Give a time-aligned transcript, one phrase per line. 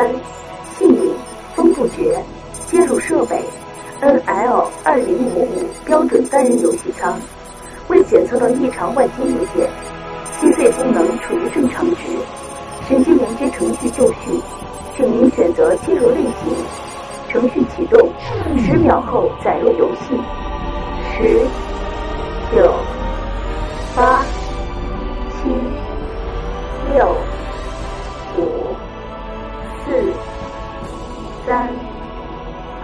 [0.00, 0.08] 三，
[0.78, 1.14] 姓名
[1.54, 2.18] 风不绝，
[2.70, 3.38] 接入设备
[4.00, 7.20] NL 二零五五标准单人游戏舱，
[7.88, 9.68] 未检测到异常外接物件，
[10.40, 12.06] 心肺功能处于正常值，
[12.88, 14.40] 神经连接程序就绪，
[14.96, 16.56] 请您选择接入类型，
[17.28, 18.10] 程序启动，
[18.56, 20.18] 十秒后载入游戏，
[21.12, 21.46] 十
[22.56, 22.72] 九
[23.94, 24.24] 八
[25.28, 25.50] 七
[26.94, 27.06] 六
[28.38, 28.69] 五。
[29.84, 30.12] 四、
[31.46, 31.68] 三、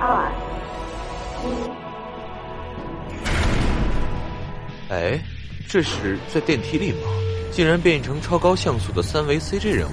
[0.01, 0.33] 二、
[1.45, 1.47] 一。
[4.89, 5.21] 哎，
[5.69, 7.09] 这是在电梯里吗？
[7.51, 9.93] 竟然变成超高像素的三维 CG 人物，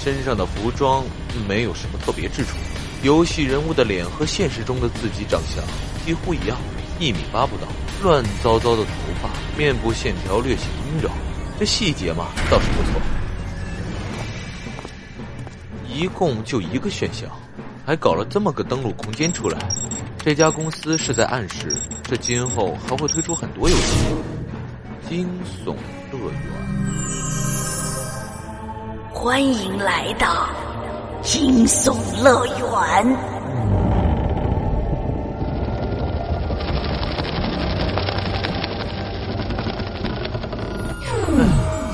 [0.00, 1.04] 身上的服装
[1.48, 2.56] 没有什么特别之处。
[3.02, 5.62] 游戏人物的脸和现实中的自己长相
[6.04, 6.56] 几乎一样，
[6.98, 7.68] 一米八不到，
[8.02, 8.90] 乱糟糟的头
[9.22, 11.10] 发，面部线条略显阴柔，
[11.58, 13.00] 这细节嘛倒是不错。
[15.96, 17.26] 一共就一个选项，
[17.86, 19.58] 还搞了这么个登录空间出来。
[20.18, 24.04] 这家公司是在暗示，这今后还会推出很多游戏。
[25.08, 25.26] 惊
[25.64, 25.74] 悚
[26.12, 26.30] 乐园，
[29.10, 30.50] 欢迎来到
[31.22, 33.16] 惊悚乐园。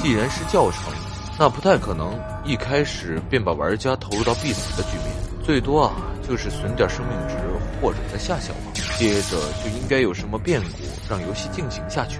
[0.02, 0.92] 既然是教程。
[1.38, 2.12] 那不太可能，
[2.44, 5.06] 一开始便把玩家投入到必死的局面，
[5.44, 5.92] 最多啊
[6.28, 7.36] 就是损点生命值
[7.80, 12.18] 或者在吓吓我，接着就应该有什么变故让游戏进行下去。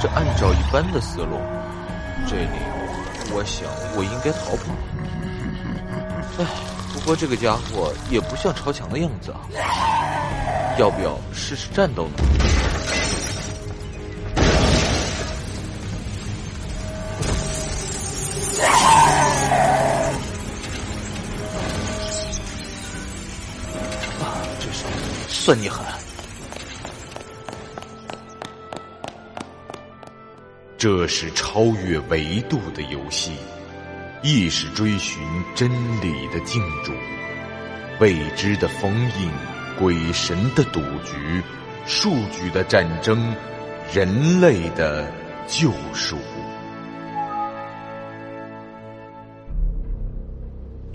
[0.00, 1.38] 这按照一般的思路，
[2.26, 2.58] 这里
[3.32, 4.72] 我想我应该逃跑。
[6.42, 6.46] 哎，
[6.92, 9.46] 不过这个家伙也不像超强的样子啊，
[10.78, 12.39] 要不要试试战斗呢？
[25.50, 25.84] 算你狠！
[30.78, 33.32] 这是超越维度的游戏，
[34.22, 35.20] 亦是追寻
[35.56, 35.68] 真
[36.00, 36.92] 理的竞逐。
[37.98, 39.28] 未知的封印，
[39.76, 41.42] 鬼神的赌局，
[41.84, 43.34] 数据的战争，
[43.92, 45.10] 人类的
[45.48, 46.16] 救赎。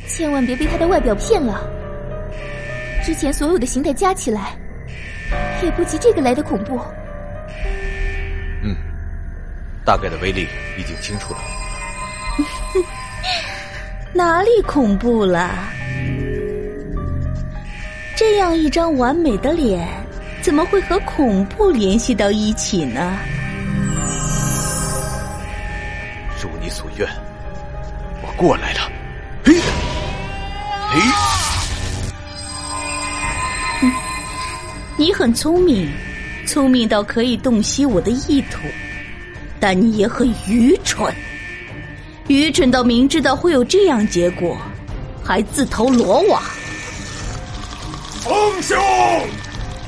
[0.07, 1.69] 千万别被他的外表骗了。
[3.05, 4.57] 之前所有的形态加起来，
[5.61, 6.81] 也不及这个来的恐怖。
[8.63, 8.75] 嗯，
[9.85, 11.39] 大概的威力已经清楚了。
[14.11, 15.51] 哪里恐怖了？
[18.17, 19.87] 这样一张完美的脸，
[20.41, 23.19] 怎么会和恐怖联系到一起呢？
[26.41, 27.07] 如你所愿，
[28.23, 28.91] 我过来了。
[29.43, 29.53] 嘿，
[30.89, 31.54] 嘿。
[34.97, 35.91] 你很聪明，
[36.47, 38.59] 聪明到可以洞悉我的意图，
[39.59, 41.13] 但你也很愚蠢，
[42.27, 44.57] 愚蠢到明知道会有这样结果，
[45.21, 46.41] 还自投罗网。
[48.21, 48.77] 风兄，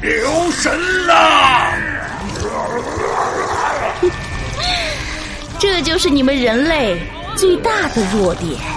[0.01, 1.71] 留神啦！
[5.57, 6.99] 这就是你们人类
[7.35, 8.76] 最大的弱点。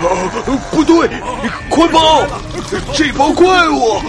[0.00, 0.08] 啊，
[0.70, 1.08] 不对，
[1.68, 2.22] 快跑！
[2.94, 4.00] 这帮怪物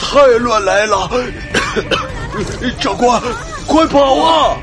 [0.00, 1.08] 太乱来了！
[2.80, 3.22] 长官，
[3.66, 4.56] 快跑啊！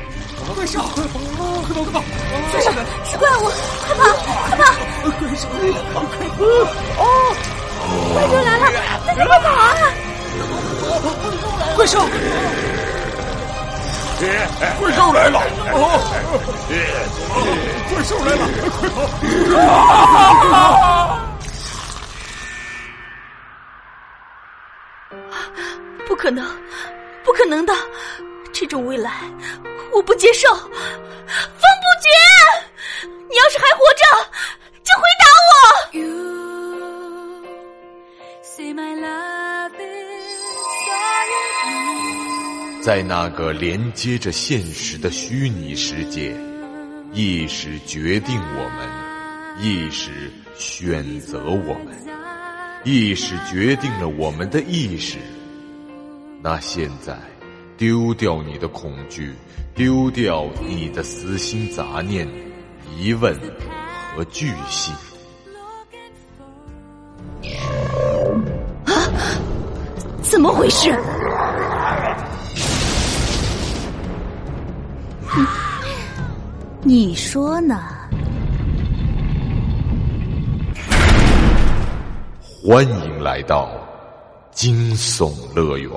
[0.54, 1.18] 怪兽，快跑！
[1.62, 1.84] 快跑！
[1.84, 2.04] 快跑！
[2.52, 2.74] 先生，
[3.10, 3.50] 是怪物，
[3.86, 4.02] 快跑！
[4.48, 4.62] 快跑！
[5.10, 5.74] 怪兽来了！
[5.94, 6.36] 快跑！
[7.00, 7.04] 哦，
[8.12, 8.62] 怪兽来了！
[9.06, 9.64] 大家快跑啊！
[11.76, 11.94] 怪兽！
[14.78, 15.40] 怪兽来了！
[17.90, 18.46] 怪兽来了！
[18.78, 18.88] 快
[20.50, 21.18] 跑！
[26.06, 26.46] 不可能，
[27.24, 27.74] 不可能的！
[28.52, 29.22] 这种未来，
[29.92, 30.54] 我不接受！
[30.54, 30.70] 风不
[32.00, 32.08] 绝，
[33.28, 34.04] 你要是还活着，
[42.84, 46.36] 在那个连接着现实的虚拟世界，
[47.14, 51.96] 意识决定我们，意识选择我们，
[52.84, 55.16] 意识决定了我们的意识。
[56.42, 57.18] 那现在，
[57.78, 59.32] 丢掉你的恐惧，
[59.74, 62.28] 丢掉你的私心杂念、
[62.98, 63.34] 疑问
[64.14, 64.92] 和巨细。
[68.84, 68.92] 啊！
[70.20, 70.94] 怎么回事？
[76.82, 77.80] 你说呢？
[82.64, 83.70] 欢迎来到
[84.52, 85.90] 惊悚乐园。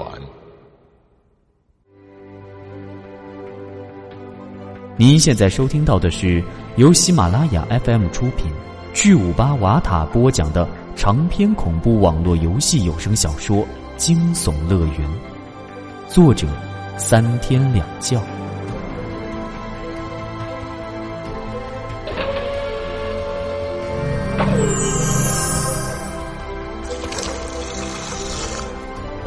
[4.97, 6.43] 您现在收听到的是
[6.77, 8.51] 由喜马拉雅 FM 出品、
[8.93, 13.57] 巨五八瓦塔播讲的长篇恐怖网络游戏有声小说
[13.97, 15.07] 《惊悚乐园》，
[16.13, 16.47] 作者
[16.97, 18.36] 三天两觉。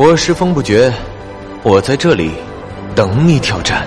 [0.02, 0.90] 我是风不绝，
[1.62, 2.30] 我在这里
[2.96, 3.86] 等你挑战。